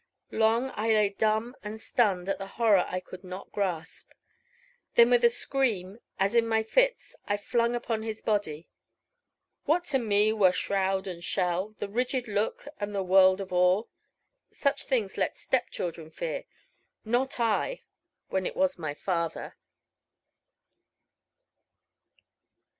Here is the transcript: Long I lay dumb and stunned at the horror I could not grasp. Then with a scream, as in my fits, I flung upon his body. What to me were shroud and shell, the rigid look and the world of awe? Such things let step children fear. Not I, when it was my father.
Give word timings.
Long 0.31 0.71
I 0.73 0.87
lay 0.87 1.09
dumb 1.09 1.55
and 1.61 1.79
stunned 1.79 2.27
at 2.27 2.39
the 2.39 2.47
horror 2.57 2.87
I 2.89 2.99
could 2.99 3.23
not 3.23 3.51
grasp. 3.51 4.13
Then 4.95 5.11
with 5.11 5.23
a 5.23 5.29
scream, 5.29 5.99
as 6.17 6.33
in 6.33 6.47
my 6.47 6.63
fits, 6.63 7.15
I 7.27 7.37
flung 7.37 7.75
upon 7.75 8.01
his 8.01 8.23
body. 8.23 8.67
What 9.65 9.83
to 9.93 9.99
me 9.99 10.33
were 10.33 10.53
shroud 10.53 11.05
and 11.05 11.23
shell, 11.23 11.75
the 11.77 11.87
rigid 11.87 12.27
look 12.27 12.67
and 12.79 12.95
the 12.95 13.03
world 13.03 13.39
of 13.41 13.53
awe? 13.53 13.83
Such 14.51 14.85
things 14.85 15.17
let 15.17 15.37
step 15.37 15.69
children 15.69 16.09
fear. 16.09 16.45
Not 17.05 17.39
I, 17.39 17.83
when 18.29 18.47
it 18.47 18.55
was 18.55 18.79
my 18.79 18.95
father. 18.95 19.55